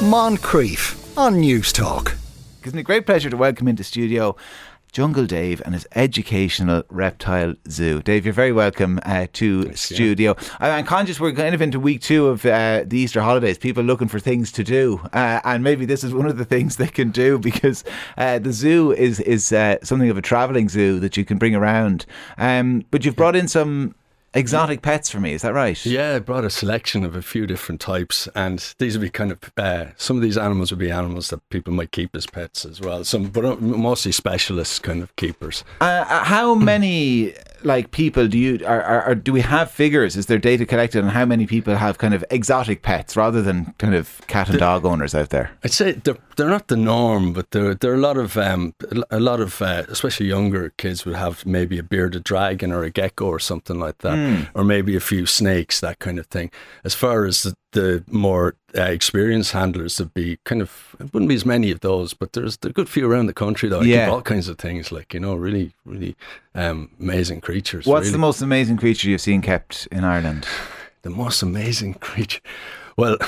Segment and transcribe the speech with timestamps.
[0.00, 2.16] Moncrieff on Newstalk.
[2.62, 4.34] Gives me a great pleasure to welcome into studio
[4.92, 8.00] Jungle Dave and his educational reptile zoo.
[8.00, 9.94] Dave, you're very welcome uh, to Thanks, yeah.
[9.94, 10.36] studio.
[10.58, 13.58] I- I'm conscious we're kind of into week two of uh, the Easter holidays.
[13.58, 16.76] People looking for things to do, uh, and maybe this is one of the things
[16.76, 17.84] they can do because
[18.16, 21.54] uh, the zoo is is uh, something of a travelling zoo that you can bring
[21.54, 22.06] around.
[22.38, 23.94] Um, but you've brought in some
[24.34, 25.32] exotic pets for me.
[25.32, 25.84] Is that right?
[25.84, 29.32] Yeah, I brought a selection of a few different types, and these would be kind
[29.32, 32.64] of uh, some of these animals would be animals that people might keep as pets
[32.64, 33.04] as well.
[33.04, 35.64] Some, but uh, mostly specialist kind of keepers.
[35.80, 40.16] Uh, uh, how many like people do you are, are, are do we have figures?
[40.16, 43.74] Is there data collected on how many people have kind of exotic pets rather than
[43.78, 45.50] kind of cat and dog owners out there?
[45.64, 48.74] I'd say they're they're not the norm, but there there are a lot of um
[49.10, 52.90] a lot of uh, especially younger kids would have maybe a bearded dragon or a
[52.90, 56.50] gecko or something like that, or maybe a few snakes, that kind of thing.
[56.82, 61.28] As far as the, the more uh, experienced handlers, there'd be kind of it wouldn't
[61.28, 63.82] be as many of those, but there's a good few around the country though.
[63.82, 64.06] Yeah.
[64.06, 66.16] keep all kinds of things like you know really really
[66.54, 67.84] um, amazing creatures.
[67.84, 68.12] What's really.
[68.12, 70.46] the most amazing creature you've seen kept in Ireland?
[71.02, 72.40] the most amazing creature?
[73.00, 73.16] Well,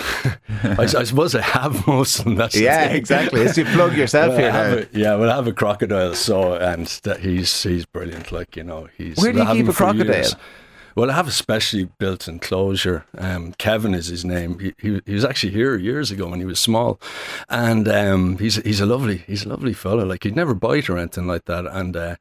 [0.63, 2.37] I, I suppose I have most of them.
[2.37, 2.97] That's the Yeah, thing.
[2.97, 3.41] exactly.
[3.41, 4.75] It's you plug yourself Well, here now.
[4.75, 8.31] a, yeah, well, have a crocodile, so and that he's he's brilliant.
[8.33, 9.17] Like you know, he's.
[9.19, 10.15] Where do you keep a crocodile?
[10.15, 10.37] years.
[10.95, 13.07] Well, I have a specially built enclosure.
[13.17, 14.59] Um, Kevin is his name.
[14.59, 17.01] He, he he was actually here years ago when he was small,
[17.49, 20.05] and um, he's he's a lovely he's a lovely fellow.
[20.05, 21.97] Like he'd never bite or anything like that, and.
[21.97, 22.17] Uh,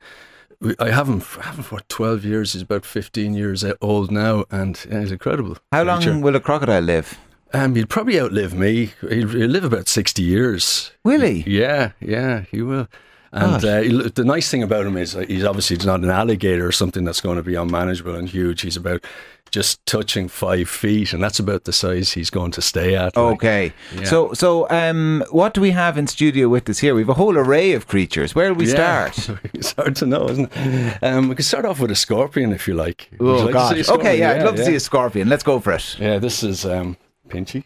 [0.61, 2.53] we- I have him, I have him for 12 years.
[2.53, 5.57] He's about 15 years old now, and yeah, he's incredible.
[5.71, 7.17] How long will a crocodile live?
[7.53, 8.93] Um, he'd probably outlive me.
[9.01, 10.91] He'll, he'll live about 60 years.
[11.03, 11.43] Will he?
[11.47, 12.87] Yeah, yeah, he will.
[13.33, 16.65] And uh, he'll- the nice thing about him is uh, he's obviously not an alligator
[16.67, 18.61] or something that's going to be unmanageable and huge.
[18.61, 19.03] He's about
[19.51, 23.15] just touching five feet, and that's about the size he's going to stay at.
[23.17, 23.33] like.
[23.35, 23.73] Okay.
[23.97, 24.03] Yeah.
[24.05, 26.95] So so um what do we have in studio with us here?
[26.95, 28.33] We have a whole array of creatures.
[28.33, 29.11] Where do we Yeah.
[29.11, 29.39] start?
[29.53, 31.03] it's hard to know, isn't it?
[31.03, 33.09] Um, we can start off with a scorpion if you like.
[33.19, 33.73] Would you Oh like gosh.
[33.75, 34.07] see a scorpion?
[34.07, 35.27] Okay, yeah, I'd love to see a scorpion.
[35.27, 35.97] Let's go for it.
[35.99, 36.95] Yeah, this is um,
[37.31, 37.63] Pinchy.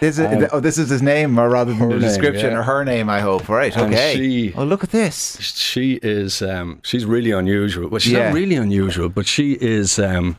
[0.00, 2.58] This is, oh, this is his name, or rather than Her the name, description, yeah.
[2.58, 3.48] or her name, I hope.
[3.48, 4.16] Right, okay.
[4.16, 5.38] she- oh, look at this.
[5.40, 7.88] she is um, she's really unusual.
[7.88, 8.26] Well, she's Yeah.
[8.28, 9.98] not really unusual, but she is.
[9.98, 10.38] Um,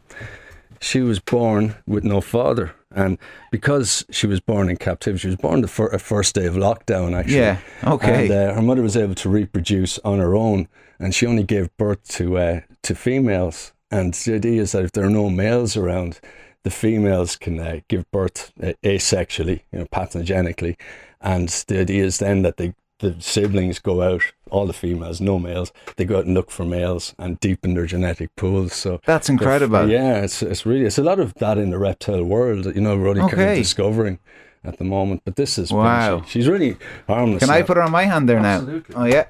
[0.82, 3.18] she was born with no father, and
[3.52, 6.56] because she was born in captivity, she was born the fir- uh, first day of
[6.56, 7.18] lockdown.
[7.18, 8.24] Actually, Yeah, okay.
[8.24, 10.68] And uh, her mother was able to reproduce on her own,
[11.00, 13.72] and she only gave birth to uh, to females.
[13.92, 16.20] And the idea is that if there are no males around,
[16.64, 20.78] the females can uh, give birth uh, asexually, you know, parthenogenically.
[21.22, 25.40] And the idea is then that they, the siblings go out, all the females, no
[25.40, 28.74] males, they go out and look for males and deepen their genetic pools.
[28.74, 29.90] So That's they're- incredible.
[29.90, 32.66] Yeah, it's it's really it's a lot of that in the reptile world.
[32.76, 34.20] You know, we're only kind of discovering
[34.64, 35.22] at the moment.
[35.26, 36.20] But this is Wow.
[36.20, 36.28] Pinchy.
[36.28, 37.40] She's really harmless.
[37.42, 38.96] Can I put her on my hand there Absolutely.
[38.96, 39.02] now?
[39.02, 39.26] Oh, yeah.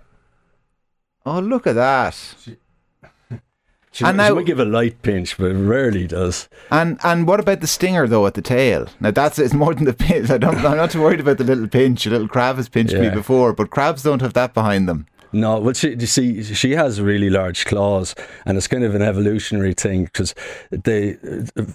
[1.26, 2.14] Oh, look at that.
[2.44, 2.58] She,
[4.02, 6.50] And she now- might give a light pinch, but it rarely does.
[6.72, 8.88] And and what about the stinger though at the tail?
[9.00, 10.30] Now that's it's more than the pinch.
[10.31, 12.06] I don't, I'm not too worried about the little pinch.
[12.06, 15.06] A little crab has pinched me before, but crabs don't have that behind them.
[15.34, 18.14] No, well, she, you see, she has really large claws,
[18.46, 20.36] and it's kind of an evolutionary thing because
[20.70, 21.18] they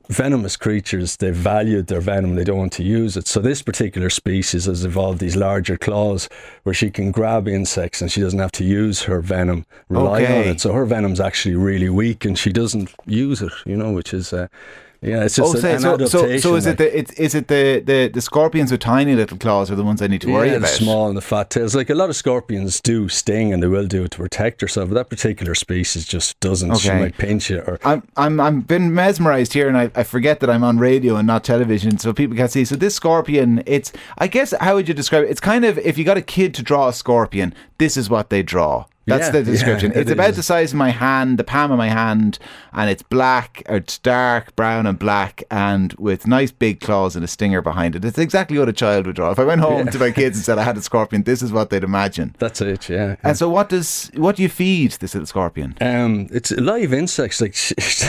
[0.08, 3.26] venomous creatures they valued their venom, they don't want to use it.
[3.26, 6.28] So this particular species has evolved these larger claws
[6.62, 10.42] where she can grab insects and she doesn't have to use her venom, rely Okay.
[10.42, 10.60] on it.
[10.60, 13.52] So her venom's actually really weak, and she doesn't use it.
[13.66, 14.32] You know, which is.
[14.32, 14.46] Uh,
[15.00, 17.34] yeah, it's just oh, an, say, an so, so so is it the it's, is
[17.34, 20.32] it the, the the scorpions with tiny little claws are the ones I need to
[20.32, 20.54] worry about?
[20.54, 21.74] yeah, the small and the fat tails.
[21.76, 24.88] Like a lot of scorpions do sting and they will do it to protect herself,
[24.88, 26.76] but that particular species just doesn't.
[26.78, 26.98] She Okay.
[26.98, 30.50] might pinch you or I'm I'm I'm been mesmerized here, and I, I forget that
[30.50, 32.64] I'm on radio and not television, so people can't see.
[32.64, 35.30] So this scorpion, it's I guess how would you describe it?
[35.30, 38.30] It's kind of if you got a kid to draw a scorpion, this is what
[38.30, 38.86] they draw.
[39.08, 39.92] That's Yeah, the description.
[39.92, 40.36] yeah, it's it about is.
[40.36, 42.38] the size of my hand, the palm of my hand,
[42.72, 47.24] and it's black, or it's dark brown and black, and with nice big claws and
[47.24, 48.04] a stinger behind it.
[48.04, 49.30] It's exactly what a child would draw.
[49.30, 51.52] If I went home to my kids and said I had a scorpion, this is
[51.52, 52.34] what they'd imagine.
[52.38, 52.88] that's it.
[52.88, 53.16] Yeah.
[53.22, 55.76] And so, what does what do you feed this little scorpion?
[55.80, 57.40] Um, it's live insects.
[57.40, 57.54] Like,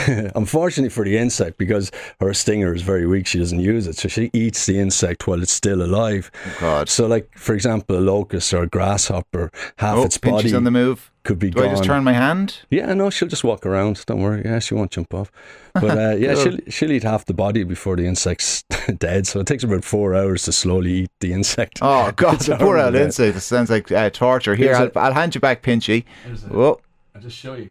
[0.36, 4.07] unfortunately for the insect, because her stinger is very weak, she doesn't use it, so
[4.07, 6.31] she eats the insect while it's still alive.
[6.60, 6.90] God.
[6.90, 10.72] So, like for example, a locust or a grasshopper, half Oh, its body on the
[10.72, 10.88] move.
[11.30, 11.70] Could be Do gone.
[11.70, 12.58] I just turn my hand?
[12.70, 14.04] Yeah, no, she'll just walk around.
[14.08, 14.42] Don't worry.
[14.44, 15.31] Yeah, she won't jump off.
[15.76, 16.44] But uh, yeah, Cool.
[16.44, 18.64] she'll she'll eat half the body before the insect's
[18.98, 19.28] dead.
[19.28, 21.80] So it takes about four hours to slowly eat the insect.
[21.81, 23.36] Oh God, It's the poor old insect.
[23.36, 24.56] This sounds like uh, torture.
[24.56, 26.06] Here, I'll, I'll hand you back, Pinchy.
[26.50, 26.81] Whoa.
[27.16, 27.70] I'll just show you.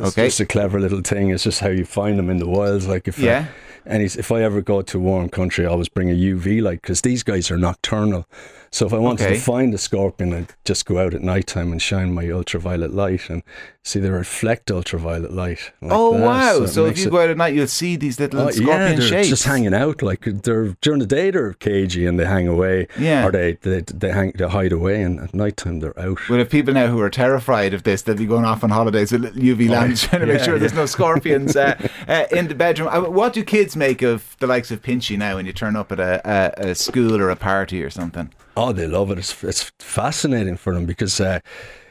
[0.00, 0.26] Okay.
[0.26, 1.30] Just a clever little thing.
[1.30, 2.84] It's just how you find them in the wild.
[2.84, 3.46] Like if uh, Yeah.
[3.84, 6.62] And he's, if I ever go to a warm country, I always bring a UV
[6.62, 8.26] light because these guys are nocturnal.
[8.70, 9.34] So if I wanted Okay.
[9.34, 12.94] to find a scorpion, I'd just go out at night time and shine my ultraviolet
[12.94, 13.42] light and
[13.82, 15.72] see they reflect ultraviolet light.
[15.82, 16.24] like oh that.
[16.24, 16.62] wow!
[16.62, 18.78] it So if you it- go out at night, you'll see these little Oh, scorpion
[18.92, 20.00] yeah, they're shapes just hanging out.
[20.00, 22.86] Like they're during the day they're cagey and they hang away.
[22.98, 23.26] Yeah.
[23.26, 26.20] Or they they they hang they hide away and at night time they're out.
[26.30, 29.10] Well, if people now who are terrified of this, they'll be going off on holidays
[29.12, 31.76] with UV lamps trying to make Oh, yeah, sure there's no scorpions uh,
[32.08, 32.88] uh, in the bedroom.
[32.88, 35.92] Uh, what do kids make of the likes of Pinchy now when you turn up
[35.92, 36.20] at a,
[36.64, 38.32] a, a school or a party or something?
[38.56, 39.18] Oh, they love it.
[39.18, 41.40] It's it's fascinating for them because uh,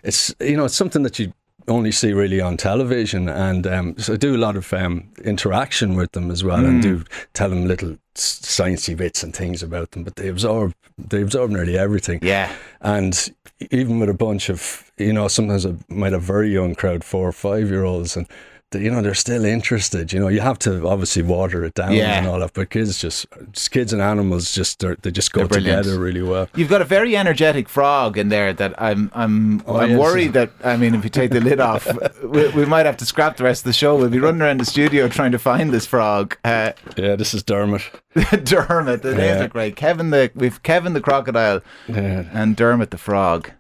[0.04, 1.34] it's you know it's something that you
[1.72, 5.96] only see really on television, and um, so I do a lot of um, interaction
[5.96, 7.04] with them as well, and do
[7.34, 10.04] tell them little sciencey bits and things about them.
[10.04, 12.20] But they absorb they absorb nearly everything.
[12.22, 12.54] Yeah.
[12.82, 13.34] And
[13.72, 17.28] even with a bunch of, you know, sometimes I might have very young crowd, four
[17.28, 18.28] or five year olds, and
[18.74, 20.14] you know they're still interested.
[20.14, 22.18] You know, you have to obviously water it down Yeah.
[22.20, 26.00] and all that, but kids just, just kids and animals just they're, just go together
[26.00, 26.48] really well.
[26.56, 30.00] You've got a very energetic frog in there that I'm I'm Oh, I'm yes.
[30.00, 31.88] worried that I mean if you take the lid off
[32.24, 33.96] we, we might have to scrap the rest of the show.
[33.98, 36.38] We'll be running around the studio trying to find this frog.
[36.46, 37.82] Uh, Yeah, this is Dermot.
[38.44, 39.44] Dermot, the names Yeah.
[39.44, 39.76] are great.
[39.76, 42.26] Kevin the we've Kevin the crocodile Yeah.
[42.34, 43.52] and Dermot the frog.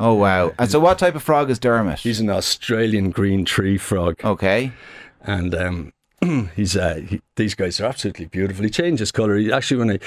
[0.00, 0.52] Oh wow!
[0.58, 1.98] And so, what type of frog is Dermot?
[1.98, 4.72] He's an Australian green tree frog, okay.
[5.20, 5.92] and um,
[6.56, 8.64] he's a he, these guys are absolutely beautiful.
[8.64, 9.36] He changes color.
[9.36, 9.98] He, actually, when I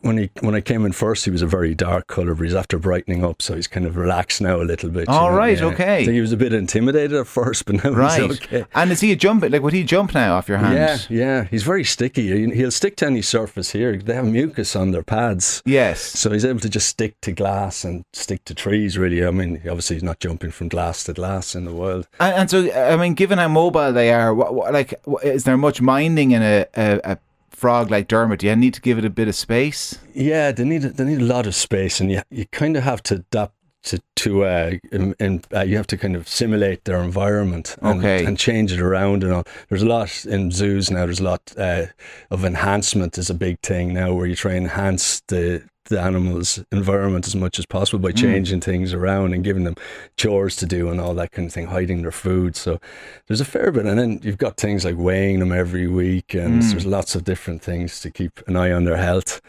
[0.00, 2.54] when he when I came in first, he was a very dark color, but he's
[2.54, 5.08] after brightening up, so he's kind of relaxed now a little bit.
[5.08, 5.64] All know, right, yeah.
[5.66, 5.94] okay.
[6.02, 8.20] I think he was a bit intimidated at first, but now Right.
[8.22, 8.64] he's okay.
[8.74, 9.42] And is he a jump?
[9.48, 10.74] Like, would he jump now off your hand?
[10.74, 12.26] Yeah, yeah, he's very sticky.
[12.46, 13.96] He- He'll stick to any surface here.
[13.96, 15.62] They have mucus on their pads.
[15.64, 16.00] Yes.
[16.00, 19.24] So he's able to just stick to glass and stick to trees, really.
[19.24, 22.08] I mean, obviously, he's not jumping from glass to glass in the world.
[22.20, 25.56] And, and so, I mean, given how mobile they are, what, what, like, is there
[25.56, 27.18] much minding in a, a, a
[27.50, 28.40] frog like Dermot?
[28.40, 29.98] Do you need to give it a bit of space?
[30.14, 33.02] Yeah, they need they need a lot of space, and you you kind of have
[33.04, 33.54] to adapt
[33.84, 38.00] to to uh, in, in, uh, you have to kind of simulate their environment and,
[38.00, 38.24] Okay.
[38.24, 39.44] and change it around and all.
[39.68, 41.06] There's a lot in zoos now.
[41.06, 41.86] There's a lot uh,
[42.30, 46.62] of enhancement is a big thing now, where you try and enhance the the animal's
[46.70, 49.76] environment as much as possible by changing things around and giving them
[50.16, 52.56] chores to do and all that kind of thing, hiding their food.
[52.56, 52.80] So
[53.26, 56.62] there's a fair bit, and then you've got things like weighing them every week, and
[56.62, 59.40] there's lots of different things to keep an eye on their health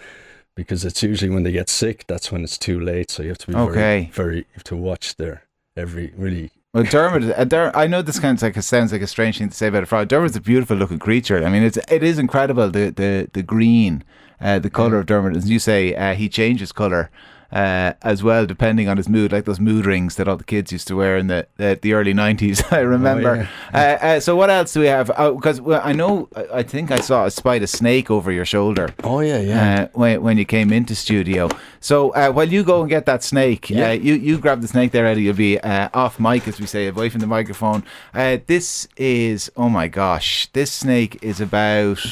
[0.56, 3.12] because it's usually when they get sick that's when it's too late.
[3.12, 4.10] So you have to be Okay.
[4.12, 5.44] very, very, you have to watch their
[5.75, 6.51] every really.
[6.74, 9.56] Well, Dermot, uh, I know this kind of like sounds like a strange thing to
[9.56, 10.10] say about a frog.
[10.10, 11.44] Dermot's a beautiful looking creature.
[11.45, 14.04] I mean, it's it is incredible the the the green,
[14.42, 15.36] uh, the color of Dermot.
[15.36, 17.10] As you say, uh, he changes color.
[17.50, 20.69] Uh, as well, depending on his mood, like those mood rings that all the kids
[20.74, 22.62] used to wear in the the, the early nineties.
[22.72, 23.48] I remember.
[23.74, 25.07] uh, uh, so, what else do we have?
[25.07, 28.89] Because well, I know, I I think I saw a spider snake over your shoulder
[29.01, 29.84] Oh yeah, yeah.
[29.84, 31.48] uh, when, when you came into studio.
[31.80, 33.92] So uh, while you go and get that snake, Yeah.
[33.92, 35.22] uh, you you grab the snake there, Eddie.
[35.24, 37.86] You'll be uh, off mic, as we say, away from the microphone.
[38.13, 42.04] Uh, this is oh my gosh, this snake is about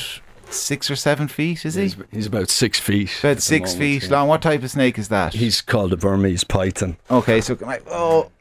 [0.49, 1.65] six or seven feet.
[1.65, 1.83] Is he?
[1.83, 3.11] he's, he's about six feet.
[3.19, 4.17] About six moment, feet yeah.
[4.17, 4.27] long.
[4.27, 5.33] What type of snake is that?
[5.33, 6.97] He's called a Burmese python.
[7.09, 7.41] okay.
[7.41, 7.79] So I?
[7.87, 8.31] Oh,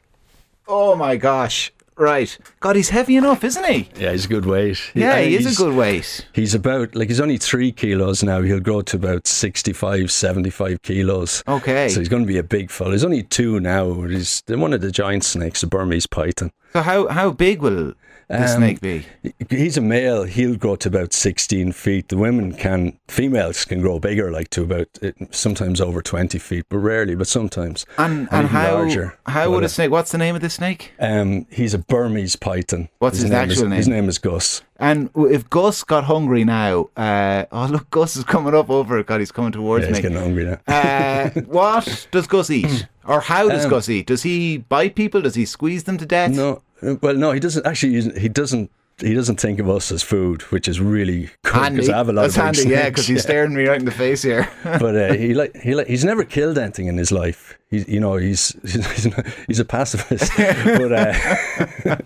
[0.67, 1.71] oh my gosh.
[1.97, 2.37] Right.
[2.59, 3.89] God, he's heavy enough, isn't he?
[3.97, 4.91] Yeah, he's a good weight.
[4.93, 6.27] Yeah, uh, he is a good weight.
[6.33, 8.41] He's about like he's only three kilos now.
[8.41, 11.41] He'll grow to about 65, 75 kilos.
[11.47, 11.87] Okay.
[11.87, 12.91] So he's going to be a big fella.
[12.91, 14.01] He's only two now.
[14.01, 16.51] He's one of the giant snakes, the Burmese python.
[16.73, 17.93] So how how big will
[18.27, 19.05] the Um, snake be?
[19.49, 20.23] He's a male.
[20.23, 22.09] He'll grow to about 16 feet.
[22.09, 26.65] The women can, females can grow bigger, like to about uh, sometimes over 20 feet,
[26.69, 27.85] but rarely, but sometimes.
[27.97, 29.17] And and and how larger.
[29.27, 29.91] how would a snake?
[29.91, 30.93] What's the name of the snake?
[30.99, 32.89] Um, he's a Burmese python.
[32.99, 33.77] What's his name actual is, name?
[33.77, 34.61] His name is Gus.
[34.77, 39.07] And if Gus got hungry now, uh, oh look, Gus is coming up over it.
[39.07, 40.01] God, he's coming towards Yeah, he's me.
[40.01, 40.59] getting hungry now.
[40.67, 44.07] Uh, what does Gus eat, or how does Um, Gus eat?
[44.07, 45.21] Does he bite people?
[45.21, 46.31] Does he squeeze them to death?
[46.31, 47.65] No, well, no, he doesn't.
[47.65, 48.71] Actually, he- doesn't.
[49.01, 51.75] He doesn't think of us as food, which is really Handy.
[51.75, 53.83] because I have a lot That's of handy, yeah, because he's staring me right in
[53.83, 54.47] the face here.
[54.63, 57.59] but uh, he like he like he's never killed anything in his life.
[57.69, 59.13] He's you know he's he's,
[59.47, 61.97] he's a pacifist, but uh,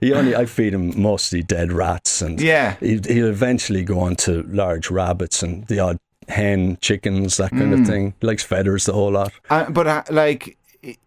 [0.00, 2.76] he only I feed him mostly dead rats, and Yeah.
[2.78, 5.98] he, he'll eventually go on to large rabbits and the odd
[6.28, 7.80] hen, chickens, that kind Mm.
[7.80, 8.14] of thing.
[8.20, 9.32] He likes feathers the whole lot.
[9.50, 10.56] Uh, but uh, like,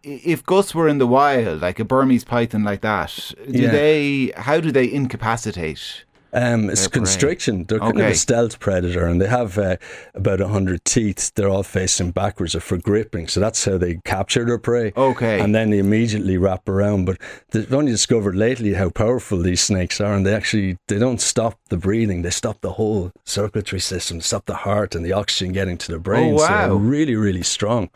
[0.04, 3.72] if Gus were in the wild, like a Burmese python like that, do Yeah.
[3.72, 4.32] they?
[4.36, 7.66] How do they incapacitate Um, it's constriction.
[7.66, 9.76] They're kind of a stealth predator, and they have uh,
[10.16, 11.34] about hundred teeth.
[11.36, 12.54] They're all facing backwards.
[12.54, 14.94] They're for gripping, so that's how they capture their prey.
[14.96, 15.42] Okay.
[15.42, 17.04] and then they immediately wrap around.
[17.06, 17.18] But
[17.52, 21.60] they've only discovered lately how powerful these snakes are, and they actually they don't stop
[21.70, 22.22] the breathing.
[22.22, 26.00] They stop the whole circulatory system, stop the heart and the oxygen getting to the
[26.00, 26.34] brain.
[26.34, 26.68] Oh, wow.
[26.68, 27.90] they're really, really strong.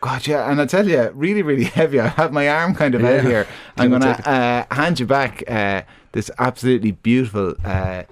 [0.00, 2.00] God, yeah, and I tell you, really, really heavy.
[2.00, 3.46] I have my arm kind of out here.
[3.76, 8.04] I'm going to uh, hand you back uh, this absolutely beautiful uh,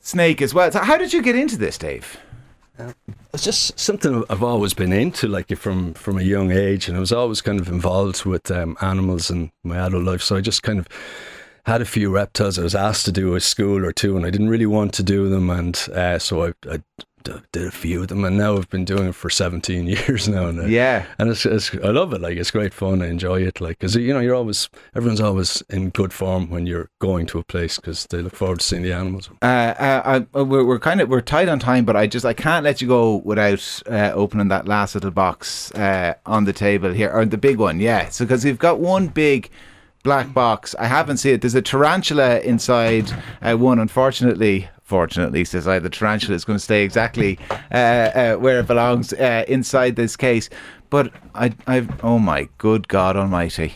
[0.00, 0.70] snake as well.
[0.72, 2.18] So, how did you get into this, Dave?
[3.32, 7.00] It's just something I've always been into, like from from a young age, and I
[7.00, 10.22] was always kind of involved with um, animals in my adult life.
[10.22, 10.88] So I just kind of
[11.64, 14.30] had a few reptiles I was asked to do a school or two, and I
[14.30, 17.04] didn't really want to do them, and uh, so I, I d-
[17.52, 20.46] did a few of them, and now I've been doing it for 17 years now,
[20.46, 21.06] and, uh, Yeah.
[21.18, 22.20] and it's, it's I love it.
[22.20, 23.02] Like it's great fun.
[23.02, 23.60] I enjoy it.
[23.60, 27.38] Like because you know you're always everyone's always in good form when you're going to
[27.38, 29.30] a place because they look forward to seeing the animals.
[29.42, 32.32] Uh, uh, I, we're, we're kind of we're tight on time, but I just I
[32.34, 36.92] can't let you go without uh, opening that last little box uh, on the table
[36.92, 38.08] here, or the big one, yeah.
[38.08, 39.50] So because we've got one big
[40.02, 41.40] black box, I haven't seen it.
[41.40, 43.10] There's a tarantula inside
[43.42, 43.78] uh, one.
[43.80, 47.38] Unfortunately, fortunately, says I, the tarantula is going to stay exactly
[47.70, 50.48] uh, uh, where it belongs uh, inside this case.
[50.88, 53.74] But I, I've oh my good God Almighty.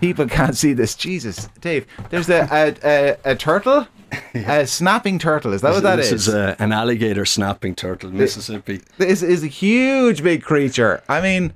[0.00, 0.94] People can't see this.
[0.94, 1.86] Jesus, Dave.
[2.10, 3.86] There's a a, a, a turtle,
[4.34, 5.52] a snapping turtle.
[5.52, 6.28] Is that what that this is?
[6.28, 8.80] is uh, an alligator snapping turtle, Mississippi.
[8.98, 11.02] This is a huge, big creature.
[11.08, 11.52] I mean,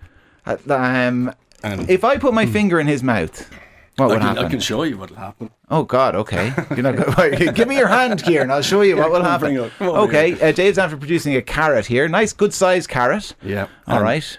[0.47, 3.51] uh, um, And- if I put my finger in his mouth,
[3.99, 4.45] what I would can, happen?
[4.45, 5.51] I can show you what'll happen.
[5.71, 6.53] Oh God, okay.
[6.71, 9.55] You're not gonna, give me your hand here, and I'll show you what will happen.
[9.55, 9.73] bring it.
[9.79, 12.09] Come on, Okay, uh, Dave's after producing a carrot here.
[12.09, 13.35] Nice, good sized carrot.
[13.43, 13.67] Yeah.
[13.87, 14.39] All Um, right.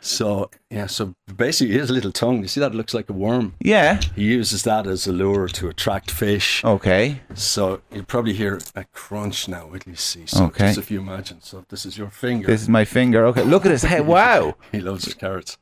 [0.00, 3.54] So yeah, so basically his little tongue, you see that looks like a worm.
[3.60, 3.98] Yeah.
[4.14, 6.62] He uses that as a lure to attract fish.
[6.64, 7.22] Okay.
[7.34, 9.68] So you'll probably hear a crunch now.
[9.68, 10.24] Till you see.
[10.26, 10.66] So Okay.
[10.68, 11.38] just if you imagine.
[11.40, 12.46] So this is your finger.
[12.46, 13.26] This is my finger.
[13.26, 13.42] Okay.
[13.42, 14.06] Look at his head.
[14.06, 14.54] Wow.
[14.72, 15.58] he loves his carrots.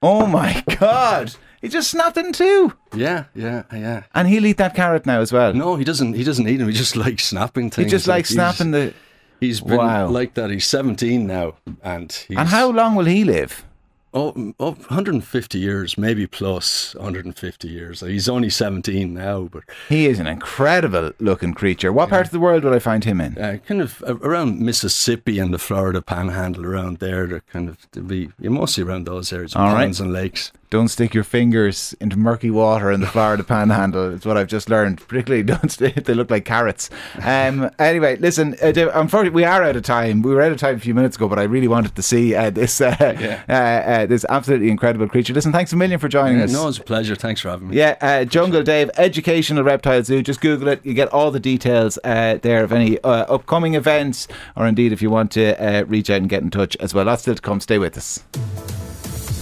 [0.00, 1.34] Oh my God.
[1.66, 2.72] He just snapped in two.
[2.94, 4.04] Yeah, yeah, yeah.
[4.14, 5.52] And he'll eat that carrot now as well.
[5.52, 6.12] No, he doesn't.
[6.14, 6.68] He doesn't eat them.
[6.68, 7.86] He just likes snapping things.
[7.86, 8.94] he just Like, likes he's- snapping the.
[9.40, 10.06] He's been Wow.
[10.08, 10.50] like that.
[10.50, 13.64] He's 17 now, and he's, And how long will he live?
[14.14, 18.00] Oh, oh, 150 years, maybe plus 150 years.
[18.00, 21.92] He's only 17 now, but He is an incredible looking creature.
[21.92, 23.36] What part of the world would I find him in?
[23.36, 28.30] uh, kind of around Mississippi and the Florida Panhandle, around there, they're kind of be
[28.40, 29.82] yeah, mostly around those areas, All right.
[29.82, 30.50] ponds and lakes.
[30.68, 34.14] Don't stick your fingers into murky water in the Florida Panhandle.
[34.14, 35.06] It's what I've just learned.
[35.06, 36.90] Particularly, don't st- they look like carrots.
[37.22, 38.56] Um, anyway, listen.
[38.60, 40.22] Uh, Dave, unfortunately, we are out of time.
[40.22, 42.34] We were out of time a few minutes ago, but I really wanted to see
[42.34, 42.96] uh, this uh,
[43.48, 45.32] uh, uh, this absolutely incredible creature.
[45.32, 46.52] Listen, thanks a million for joining Yeah, us.
[46.52, 47.14] no, it's a pleasure.
[47.14, 47.76] Thanks for having me.
[47.76, 50.22] Yeah, uh, Jungle Dave, Educational Reptile Zoo.
[50.22, 50.84] Just Google it.
[50.84, 55.00] You get all the details uh, there of any uh, upcoming events, or indeed if
[55.00, 57.04] you want to uh, reach out and get in touch as well.
[57.04, 57.60] That's still to come.
[57.60, 58.22] Stay with us.